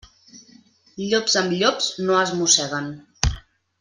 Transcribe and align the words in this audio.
Llops 1.09 1.37
amb 1.41 1.53
llops 1.59 1.91
no 2.07 2.17
es 2.23 2.33
mosseguen. 2.41 2.89